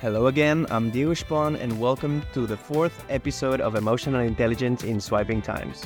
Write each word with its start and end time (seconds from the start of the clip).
Hello 0.00 0.26
again, 0.26 0.66
I'm 0.70 0.90
Diego 0.90 1.14
and 1.54 1.80
welcome 1.80 2.22
to 2.32 2.46
the 2.46 2.56
fourth 2.56 3.04
episode 3.08 3.60
of 3.60 3.76
Emotional 3.76 4.20
Intelligence 4.20 4.82
in 4.82 5.00
Swiping 5.00 5.40
Times. 5.40 5.82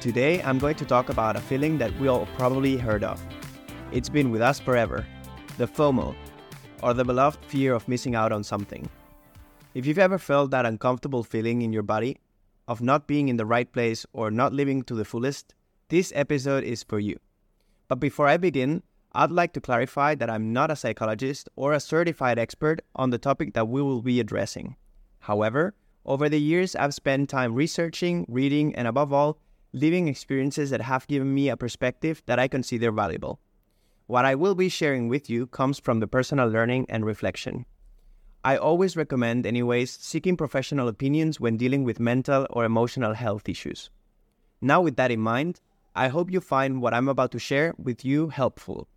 Today, 0.00 0.40
I'm 0.42 0.58
going 0.58 0.76
to 0.76 0.84
talk 0.84 1.08
about 1.08 1.36
a 1.36 1.40
feeling 1.40 1.76
that 1.78 1.94
we 1.98 2.06
all 2.06 2.26
probably 2.36 2.76
heard 2.76 3.02
of. 3.02 3.20
It's 3.90 4.08
been 4.08 4.30
with 4.30 4.40
us 4.40 4.60
forever 4.60 5.04
the 5.58 5.66
FOMO, 5.66 6.14
or 6.82 6.94
the 6.94 7.04
beloved 7.04 7.44
fear 7.44 7.74
of 7.74 7.88
missing 7.88 8.14
out 8.14 8.32
on 8.32 8.44
something. 8.44 8.88
If 9.74 9.86
you've 9.86 9.98
ever 9.98 10.18
felt 10.18 10.52
that 10.52 10.64
uncomfortable 10.64 11.24
feeling 11.24 11.62
in 11.62 11.72
your 11.72 11.82
body 11.82 12.18
of 12.68 12.80
not 12.80 13.08
being 13.08 13.28
in 13.28 13.36
the 13.36 13.44
right 13.44 13.70
place 13.70 14.06
or 14.12 14.30
not 14.30 14.52
living 14.52 14.82
to 14.84 14.94
the 14.94 15.04
fullest, 15.04 15.54
this 15.88 16.12
episode 16.14 16.62
is 16.62 16.84
for 16.84 17.00
you. 17.00 17.18
But 17.88 18.00
before 18.00 18.28
I 18.28 18.36
begin, 18.36 18.82
I'd 19.14 19.30
like 19.30 19.52
to 19.52 19.60
clarify 19.60 20.14
that 20.14 20.30
I'm 20.30 20.54
not 20.54 20.70
a 20.70 20.76
psychologist 20.76 21.48
or 21.54 21.74
a 21.74 21.80
certified 21.80 22.38
expert 22.38 22.80
on 22.96 23.10
the 23.10 23.18
topic 23.18 23.52
that 23.52 23.68
we 23.68 23.82
will 23.82 24.00
be 24.00 24.20
addressing. 24.20 24.76
However, 25.20 25.74
over 26.06 26.30
the 26.30 26.40
years, 26.40 26.74
I've 26.74 26.94
spent 26.94 27.28
time 27.28 27.54
researching, 27.54 28.24
reading, 28.26 28.74
and 28.74 28.88
above 28.88 29.12
all, 29.12 29.38
living 29.74 30.08
experiences 30.08 30.70
that 30.70 30.80
have 30.80 31.06
given 31.06 31.34
me 31.34 31.50
a 31.50 31.56
perspective 31.58 32.22
that 32.26 32.38
I 32.38 32.48
consider 32.48 32.90
valuable. 32.90 33.38
What 34.06 34.24
I 34.24 34.34
will 34.34 34.54
be 34.54 34.70
sharing 34.70 35.08
with 35.08 35.28
you 35.28 35.46
comes 35.46 35.78
from 35.78 36.00
the 36.00 36.06
personal 36.06 36.48
learning 36.48 36.86
and 36.88 37.04
reflection. 37.04 37.66
I 38.44 38.56
always 38.56 38.96
recommend, 38.96 39.46
anyways, 39.46 39.90
seeking 39.90 40.36
professional 40.36 40.88
opinions 40.88 41.38
when 41.38 41.58
dealing 41.58 41.84
with 41.84 42.00
mental 42.00 42.46
or 42.50 42.64
emotional 42.64 43.14
health 43.14 43.48
issues. 43.48 43.90
Now, 44.60 44.80
with 44.80 44.96
that 44.96 45.10
in 45.10 45.20
mind, 45.20 45.60
I 45.94 46.08
hope 46.08 46.32
you 46.32 46.40
find 46.40 46.80
what 46.80 46.94
I'm 46.94 47.08
about 47.08 47.30
to 47.32 47.38
share 47.38 47.74
with 47.78 48.04
you 48.04 48.30
helpful. 48.30 48.88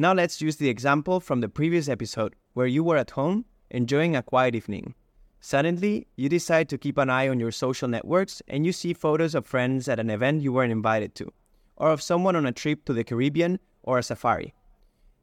Now 0.00 0.14
let's 0.14 0.40
use 0.40 0.56
the 0.56 0.70
example 0.70 1.20
from 1.20 1.42
the 1.42 1.48
previous 1.50 1.86
episode 1.86 2.34
where 2.54 2.66
you 2.66 2.82
were 2.82 2.96
at 2.96 3.10
home 3.10 3.44
enjoying 3.70 4.16
a 4.16 4.22
quiet 4.22 4.54
evening. 4.54 4.94
Suddenly, 5.42 6.06
you 6.16 6.30
decide 6.30 6.70
to 6.70 6.78
keep 6.78 6.96
an 6.96 7.10
eye 7.10 7.28
on 7.28 7.38
your 7.38 7.52
social 7.52 7.86
networks 7.86 8.40
and 8.48 8.64
you 8.64 8.72
see 8.72 8.94
photos 8.94 9.34
of 9.34 9.44
friends 9.44 9.88
at 9.88 10.00
an 10.00 10.08
event 10.08 10.40
you 10.40 10.54
weren't 10.54 10.72
invited 10.72 11.14
to, 11.16 11.30
or 11.76 11.90
of 11.90 12.00
someone 12.00 12.34
on 12.34 12.46
a 12.46 12.50
trip 12.50 12.86
to 12.86 12.94
the 12.94 13.04
Caribbean 13.04 13.60
or 13.82 13.98
a 13.98 14.02
safari. 14.02 14.54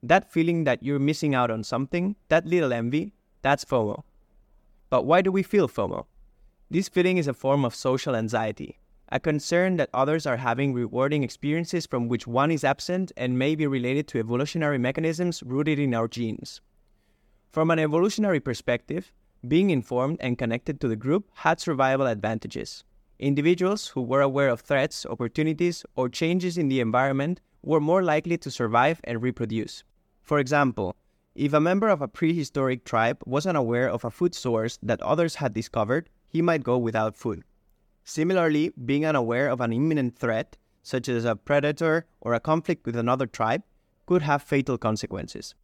That 0.04 0.32
feeling 0.32 0.66
that 0.66 0.84
you're 0.84 1.00
missing 1.00 1.34
out 1.34 1.50
on 1.50 1.64
something, 1.64 2.16
that 2.30 2.46
little 2.46 2.72
envy, 2.72 3.16
that's 3.42 3.66
FOMO. 3.66 4.04
But 4.92 5.08
why 5.08 5.24
do 5.24 5.32
we 5.32 5.42
feel 5.42 5.68
FOMO? 5.68 6.06
This 6.70 6.88
feeling 6.88 7.18
is 7.18 7.28
a 7.28 7.34
form 7.34 7.66
of 7.66 7.74
social 7.74 8.16
anxiety, 8.16 8.78
a 9.10 9.20
concern 9.20 9.78
that 9.78 9.90
others 9.94 10.26
are 10.26 10.38
having 10.38 10.74
rewarding 10.74 11.24
experiences 11.24 11.86
from 11.86 12.08
which 12.08 12.28
one 12.28 12.52
is 12.52 12.64
absent 12.64 13.12
and 13.16 13.40
may 13.40 13.56
be 13.56 13.68
related 13.68 14.08
to 14.08 14.20
evolutionary 14.20 14.78
mechanisms 14.78 15.42
rooted 15.44 15.80
in 15.80 15.94
our 15.94 16.08
genes. 16.08 16.62
From 17.50 17.72
an 17.72 17.80
evolutionary 17.80 18.40
perspective, 18.40 19.12
being 19.48 19.70
informed 19.70 20.18
and 20.20 20.38
connected 20.38 20.82
to 20.82 20.88
the 20.88 20.96
group 20.96 21.30
had 21.36 21.60
survival 21.60 22.08
advantages. 22.08 22.84
Individuals 23.20 23.88
who 23.88 24.02
were 24.02 24.22
aware 24.22 24.50
of 24.50 24.62
threats, 24.62 25.06
opportunities, 25.06 25.86
or 25.96 26.10
changes 26.10 26.58
in 26.58 26.68
the 26.68 26.80
environment 26.80 27.40
were 27.64 27.80
more 27.80 28.04
likely 28.04 28.38
to 28.38 28.52
survive 28.52 29.02
and 29.06 29.22
reproduce. 29.22 29.84
For 30.22 30.40
example, 30.40 30.96
if 31.34 31.54
a 31.54 31.60
member 31.60 31.88
of 31.88 32.02
a 32.02 32.08
prehistoric 32.08 32.84
tribe 32.84 33.22
was 33.26 33.48
unaware 33.48 33.90
of 33.90 34.04
a 34.04 34.12
food 34.12 34.36
source 34.36 34.78
that 34.84 35.02
others 35.02 35.36
had 35.36 35.54
discovered, 35.54 36.10
he 36.28 36.42
might 36.42 36.64
go 36.64 36.78
without 36.78 37.16
food. 37.16 37.44
Similarly, 38.10 38.72
being 38.86 39.06
unaware 39.06 39.50
of 39.50 39.60
an 39.60 39.74
imminent 39.74 40.18
threat, 40.18 40.56
such 40.82 41.10
as 41.10 41.26
a 41.26 41.36
predator 41.36 42.08
or 42.22 42.34
a 42.34 42.40
conflict 42.40 42.86
with 42.86 42.96
another 42.96 43.28
tribe, 43.28 43.64
could 44.06 44.22
have 44.22 44.42
fatal 44.42 44.78
consequences. 44.78 45.56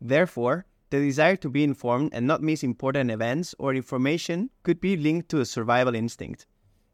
Therefore, 0.00 0.64
the 0.88 1.00
desire 1.00 1.36
to 1.36 1.50
be 1.50 1.62
informed 1.62 2.14
and 2.14 2.26
not 2.26 2.42
miss 2.42 2.62
important 2.62 3.10
events 3.10 3.54
or 3.58 3.74
information 3.74 4.48
could 4.62 4.80
be 4.80 4.96
linked 4.96 5.28
to 5.28 5.40
a 5.40 5.44
survival 5.44 5.94
instinct. 5.94 6.46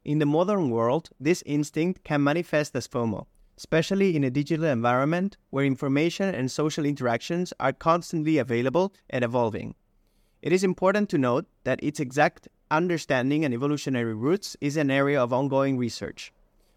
In 0.03 0.19
the 0.19 0.25
modern 0.25 0.69
world, 0.69 1.09
this 1.17 1.43
instinct 1.45 2.03
can 2.03 2.21
manifest 2.21 2.75
as 2.75 2.85
FOMO, 2.85 3.25
especially 3.57 4.17
in 4.17 4.25
a 4.25 4.29
digital 4.29 4.65
environment 4.65 5.37
where 5.49 5.63
information 5.63 6.35
and 6.35 6.51
social 6.51 6.83
interactions 6.83 7.53
are 7.57 7.71
constantly 7.71 8.37
available 8.37 8.93
and 9.09 9.23
evolving. 9.23 9.75
It 10.41 10.51
is 10.51 10.65
important 10.65 11.07
to 11.11 11.17
note 11.17 11.45
that 11.63 11.81
its 11.81 12.01
exact 12.01 12.49
understanding 12.71 13.45
and 13.45 13.53
evolutionary 13.53 14.13
roots 14.13 14.55
is 14.61 14.77
an 14.77 14.91
area 14.91 15.21
of 15.21 15.33
ongoing 15.33 15.77
research. 15.77 16.31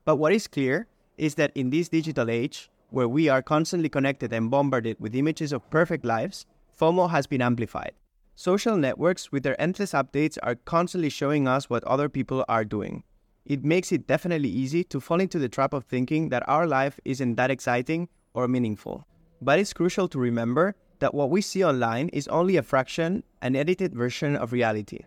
But 0.04 0.16
what 0.16 0.32
is 0.32 0.47
clear 0.47 0.86
is 1.19 1.34
that 1.36 1.53
in 1.54 1.70
this 1.70 1.88
digital 1.88 2.30
age, 2.30 2.70
where 2.91 3.08
we 3.08 3.28
are 3.28 3.42
constantly 3.42 3.88
connected 3.88 4.32
and 4.32 4.50
bombarded 4.50 4.97
with 5.00 5.14
images 5.14 5.52
of 5.52 5.69
perfect 5.70 6.04
lives, 6.04 6.47
FOMO 6.78 7.10
has 7.10 7.26
been 7.26 7.42
amplified. 7.42 7.92
Social 8.34 8.76
networks, 8.76 9.31
with 9.31 9.42
their 9.42 9.60
endless 9.60 9.92
updates, 9.92 10.38
are 10.42 10.54
constantly 10.54 11.10
showing 11.10 11.47
us 11.47 11.69
what 11.69 11.84
other 11.84 12.08
people 12.08 12.44
are 12.48 12.64
doing. 12.64 13.04
It 13.44 13.64
makes 13.64 13.92
it 13.92 14.06
definitely 14.06 14.48
easy 14.48 14.84
to 14.84 15.00
fall 15.00 15.20
into 15.20 15.38
the 15.38 15.48
trap 15.48 15.75
of 15.75 15.84
thinking 15.84 16.28
that 16.31 16.48
our 16.48 16.66
life 16.66 16.98
isn't 17.04 17.34
that 17.36 17.50
exciting 17.50 18.08
or 18.34 18.48
meaningful. 18.48 19.06
But 19.41 19.58
it's 19.58 19.72
crucial 19.72 20.08
to 20.08 20.19
remember 20.19 20.75
that 21.00 21.14
what 21.14 21.31
we 21.31 21.41
see 21.41 21.64
online 21.64 22.08
is 22.10 22.28
only 22.28 22.56
a 22.56 22.62
fraction, 22.62 23.25
an 23.42 23.56
edited 23.56 23.94
version 23.94 24.36
of 24.36 24.52
reality. 24.52 25.00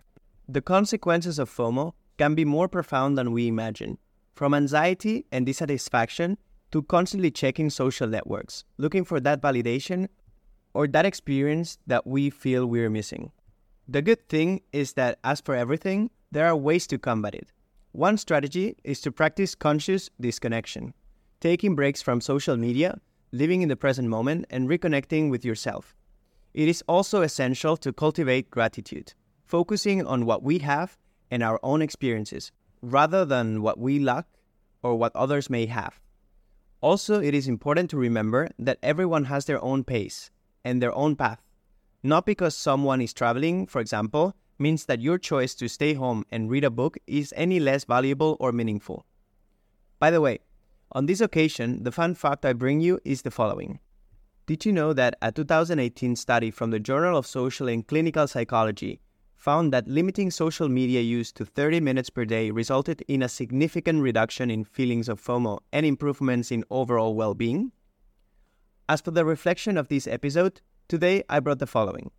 The 0.48 0.62
consequences 0.62 1.40
of 1.40 1.50
FOMO 1.50 1.94
can 2.18 2.36
be 2.36 2.44
more 2.44 2.68
profound 2.68 3.18
than 3.18 3.32
we 3.32 3.48
imagine, 3.48 3.98
from 4.32 4.54
anxiety 4.54 5.26
and 5.32 5.44
dissatisfaction 5.44 6.38
to 6.70 6.82
constantly 6.82 7.32
checking 7.32 7.68
social 7.68 8.06
networks, 8.06 8.64
looking 8.78 9.04
for 9.04 9.18
that 9.20 9.42
validation 9.42 10.08
or 10.72 10.86
that 10.86 11.04
experience 11.04 11.78
that 11.88 12.06
we 12.06 12.30
feel 12.30 12.64
we're 12.64 12.90
missing. 12.90 13.32
The 13.88 14.02
good 14.02 14.28
thing 14.28 14.60
is 14.72 14.92
that, 14.92 15.18
as 15.24 15.40
for 15.40 15.56
everything, 15.56 16.10
there 16.30 16.46
are 16.46 16.56
ways 16.56 16.86
to 16.88 16.98
combat 16.98 17.34
it. 17.34 17.50
One 17.90 18.16
strategy 18.16 18.76
is 18.84 19.00
to 19.00 19.10
practice 19.10 19.56
conscious 19.56 20.10
disconnection, 20.20 20.94
taking 21.40 21.74
breaks 21.74 22.02
from 22.02 22.20
social 22.20 22.56
media, 22.56 23.00
living 23.32 23.62
in 23.62 23.68
the 23.68 23.76
present 23.76 24.08
moment, 24.08 24.46
and 24.50 24.68
reconnecting 24.68 25.28
with 25.28 25.44
yourself. 25.44 25.96
It 26.54 26.68
is 26.68 26.84
also 26.86 27.22
essential 27.22 27.76
to 27.78 27.92
cultivate 27.92 28.50
gratitude 28.50 29.12
focusing 29.46 30.04
on 30.04 30.26
what 30.26 30.42
we 30.42 30.58
have 30.58 30.98
and 31.30 31.42
our 31.42 31.60
own 31.62 31.80
experiences 31.80 32.52
rather 32.82 33.24
than 33.24 33.62
what 33.62 33.78
we 33.78 33.98
lack 33.98 34.26
or 34.82 34.96
what 34.96 35.14
others 35.16 35.48
may 35.48 35.66
have. 35.66 36.00
Also, 36.80 37.20
it 37.20 37.34
is 37.34 37.48
important 37.48 37.88
to 37.90 37.96
remember 37.96 38.48
that 38.58 38.78
everyone 38.82 39.24
has 39.24 39.46
their 39.46 39.62
own 39.62 39.82
pace 39.82 40.30
and 40.64 40.82
their 40.82 40.94
own 40.94 41.16
path. 41.16 41.40
Not 42.02 42.26
because 42.26 42.56
someone 42.56 43.00
is 43.00 43.14
traveling, 43.14 43.66
for 43.66 43.80
example, 43.80 44.34
means 44.58 44.84
that 44.84 45.00
your 45.00 45.18
choice 45.18 45.54
to 45.54 45.68
stay 45.68 45.94
home 45.94 46.24
and 46.30 46.50
read 46.50 46.64
a 46.64 46.70
book 46.70 46.98
is 47.06 47.32
any 47.36 47.58
less 47.58 47.84
valuable 47.84 48.36
or 48.40 48.52
meaningful. 48.52 49.06
By 49.98 50.10
the 50.10 50.20
way, 50.20 50.40
on 50.92 51.06
this 51.06 51.20
occasion, 51.20 51.82
the 51.82 51.92
fun 51.92 52.14
fact 52.14 52.44
I 52.44 52.52
bring 52.52 52.80
you 52.80 53.00
is 53.04 53.22
the 53.22 53.30
following. 53.30 53.80
Did 54.46 54.64
you 54.64 54.72
know 54.72 54.92
that 54.92 55.16
a 55.20 55.32
2018 55.32 56.14
study 56.14 56.50
from 56.50 56.70
the 56.70 56.78
Journal 56.78 57.18
of 57.18 57.26
Social 57.26 57.68
and 57.68 57.86
Clinical 57.86 58.28
Psychology 58.28 59.00
found 59.36 59.72
that 59.72 59.86
limiting 59.86 60.30
social 60.30 60.68
media 60.68 61.00
use 61.00 61.30
to 61.32 61.44
30 61.44 61.80
minutes 61.80 62.10
per 62.10 62.24
day 62.24 62.50
resulted 62.50 63.02
in 63.06 63.22
a 63.22 63.28
significant 63.28 64.02
reduction 64.02 64.50
in 64.50 64.64
feelings 64.64 65.08
of 65.08 65.22
FOMO 65.22 65.58
and 65.72 65.86
improvements 65.86 66.50
in 66.50 66.64
overall 66.70 67.14
well 67.14 67.34
being? 67.34 67.70
As 68.88 69.00
for 69.00 69.10
the 69.10 69.24
reflection 69.24 69.76
of 69.76 69.88
this 69.88 70.06
episode, 70.06 70.60
today 70.88 71.22
I 71.28 71.40
brought 71.40 71.58
the 71.58 71.66
following. 71.66 72.10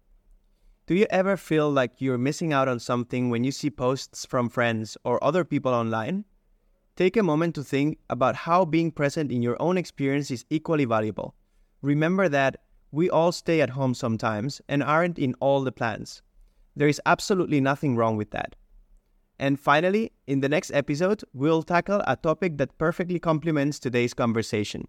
Do 0.86 0.96
you 0.96 1.06
ever 1.10 1.36
feel 1.36 1.70
like 1.70 2.00
you're 2.00 2.18
missing 2.18 2.54
out 2.54 2.70
on 2.70 2.80
something 2.80 3.30
when 3.30 3.44
you 3.44 3.52
see 3.52 3.70
posts 3.70 4.26
from 4.26 4.48
friends 4.48 4.98
or 5.04 5.22
other 5.22 5.44
people 5.44 5.74
online? 5.74 6.24
Take 6.96 7.18
a 7.18 7.24
moment 7.24 7.56
to 7.56 7.64
think 7.64 8.00
about 8.10 8.36
how 8.36 8.64
being 8.64 8.92
present 8.92 9.32
in 9.32 9.42
your 9.42 9.62
own 9.62 9.78
experience 9.78 10.32
is 10.32 10.46
equally 10.50 10.86
valuable. 10.86 11.36
Remember 11.82 12.30
that 12.30 12.62
we 12.92 13.10
all 13.10 13.32
stay 13.32 13.60
at 13.62 13.72
home 13.72 13.94
sometimes 13.94 14.62
and 14.70 14.82
aren't 14.82 15.20
in 15.20 15.36
all 15.42 15.62
the 15.62 15.72
plans. 15.72 16.22
There 16.78 16.88
is 16.88 17.02
absolutely 17.08 17.60
nothing 17.60 17.96
wrong 17.96 18.18
with 18.18 18.30
that. 18.32 18.56
And 19.40 19.60
finally, 19.60 20.12
in 20.28 20.42
the 20.42 20.50
next 20.50 20.70
episode, 20.72 21.24
we'll 21.34 21.64
tackle 21.64 22.04
a 22.06 22.16
topic 22.16 22.60
that 22.60 22.78
perfectly 22.78 23.18
complements 23.18 23.80
today's 23.80 24.14
conversation 24.14 24.88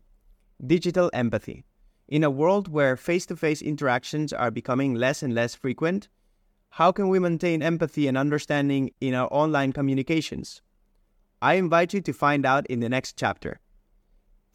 digital 0.67 1.08
empathy. 1.14 1.64
In 2.08 2.25
a 2.25 2.31
world 2.31 2.69
where 2.69 2.96
face 2.96 3.25
to 3.26 3.37
face 3.37 3.62
interactions 3.62 4.32
are 4.32 4.50
becoming 4.50 4.94
less 4.96 5.23
and 5.23 5.35
less 5.35 5.55
frequent, 5.55 6.08
how 6.70 6.93
can 6.93 7.08
we 7.08 7.19
maintain 7.19 7.62
empathy 7.62 8.06
and 8.06 8.19
understanding 8.19 8.91
in 9.00 9.14
our 9.14 9.29
online 9.31 9.73
communications? 9.73 10.61
I 11.41 11.55
invite 11.55 11.94
you 11.94 12.02
to 12.02 12.12
find 12.12 12.44
out 12.44 12.67
in 12.67 12.81
the 12.81 12.88
next 12.88 13.17
chapter. 13.17 13.61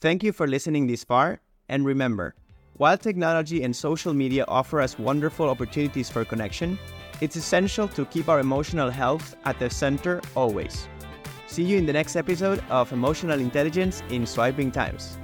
Thank 0.02 0.22
you 0.22 0.34
for 0.34 0.46
listening 0.46 0.86
this 0.86 1.04
far, 1.04 1.42
and 1.70 1.86
remember, 1.86 2.36
while 2.74 2.98
technology 2.98 3.64
and 3.64 3.76
social 3.76 4.14
media 4.14 4.46
offer 4.48 4.82
us 4.82 5.00
wonderful 5.00 5.50
opportunities 5.50 6.10
for 6.10 6.26
connection, 6.26 6.78
it's 7.24 7.38
essential 7.38 7.88
to 7.88 8.06
keep 8.08 8.28
our 8.28 8.42
emotional 8.42 8.90
health 8.90 9.38
at 9.46 9.58
the 9.58 9.70
center 9.70 10.20
always. 10.36 10.90
See 11.48 11.64
you 11.64 11.78
in 11.78 11.86
the 11.86 11.94
next 11.94 12.18
episode 12.18 12.62
of 12.70 12.92
Emotional 12.92 13.40
Intelligence 13.40 14.04
in 14.10 14.26
Swiping 14.26 14.72
Times. 14.72 15.18